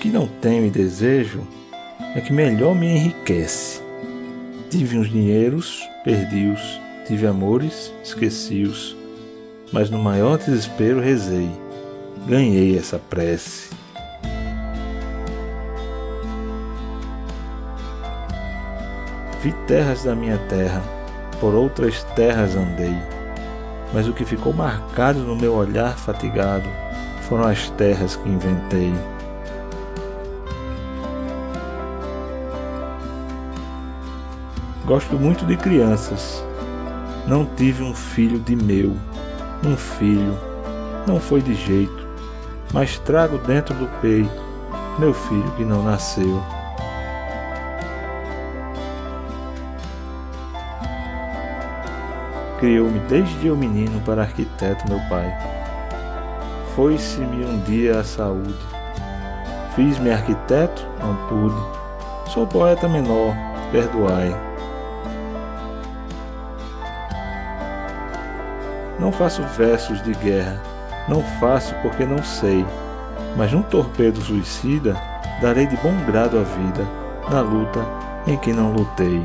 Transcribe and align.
Que 0.00 0.10
não 0.10 0.28
tenho 0.28 0.66
e 0.66 0.70
desejo 0.70 1.46
é 2.14 2.20
que 2.20 2.32
melhor 2.32 2.74
me 2.74 2.86
enriquece. 2.86 3.82
Tive 4.70 4.98
uns 4.98 5.10
dinheiros, 5.10 5.80
perdi-os, 6.04 6.80
tive 7.06 7.26
amores, 7.26 7.92
esqueci-os, 8.04 8.96
mas 9.72 9.90
no 9.90 9.98
maior 9.98 10.38
desespero 10.38 11.00
rezei, 11.00 11.50
ganhei 12.26 12.78
essa 12.78 12.98
prece. 12.98 13.70
Vi 19.42 19.52
terras 19.66 20.04
da 20.04 20.14
minha 20.14 20.38
terra, 20.48 20.82
por 21.40 21.54
outras 21.54 22.02
terras 22.14 22.54
andei, 22.54 22.96
mas 23.92 24.08
o 24.08 24.12
que 24.12 24.24
ficou 24.24 24.52
marcado 24.52 25.20
no 25.20 25.36
meu 25.36 25.54
olhar 25.54 25.96
fatigado 25.96 26.68
foram 27.22 27.44
as 27.44 27.70
terras 27.70 28.16
que 28.16 28.28
inventei. 28.28 28.92
Gosto 34.86 35.18
muito 35.18 35.44
de 35.44 35.56
crianças. 35.56 36.44
Não 37.26 37.44
tive 37.44 37.82
um 37.82 37.92
filho 37.92 38.38
de 38.38 38.54
meu. 38.54 38.96
Um 39.64 39.76
filho. 39.76 40.38
Não 41.06 41.18
foi 41.18 41.42
de 41.42 41.54
jeito. 41.54 42.06
Mas 42.72 42.96
trago 43.00 43.36
dentro 43.38 43.74
do 43.74 43.86
peito 44.00 44.46
meu 44.98 45.12
filho 45.12 45.50
que 45.56 45.64
não 45.64 45.82
nasceu. 45.82 46.42
Criou-me 52.58 52.98
desde 53.00 53.48
eu 53.48 53.56
menino 53.56 54.00
para 54.00 54.22
arquiteto 54.22 54.88
meu 54.88 55.00
pai. 55.08 55.30
Foi-se-me 56.74 57.44
um 57.44 57.58
dia 57.60 58.00
a 58.00 58.04
saúde. 58.04 58.54
Fiz-me 59.74 60.10
arquiteto? 60.10 60.86
Não 61.00 61.14
pude. 61.28 62.30
Sou 62.30 62.46
poeta 62.46 62.88
menor, 62.88 63.34
perdoai. 63.70 64.55
Não 68.98 69.12
faço 69.12 69.42
versos 69.42 70.02
de 70.02 70.12
guerra, 70.14 70.60
não 71.08 71.22
faço 71.38 71.74
porque 71.82 72.04
não 72.04 72.22
sei, 72.22 72.64
mas 73.36 73.52
num 73.52 73.62
torpedo 73.62 74.20
suicida 74.20 74.96
darei 75.40 75.66
de 75.66 75.76
bom 75.76 75.94
grado 76.06 76.38
a 76.38 76.42
vida 76.42 76.84
na 77.30 77.40
luta 77.40 77.80
em 78.26 78.36
que 78.38 78.52
não 78.52 78.72
lutei. 78.72 79.22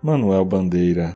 Manuel 0.00 0.44
Bandeira 0.44 1.12